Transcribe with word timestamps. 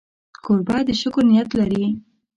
کوربه 0.43 0.77
د 0.87 0.89
شکر 1.01 1.23
نیت 1.31 1.49
لري. 1.59 1.85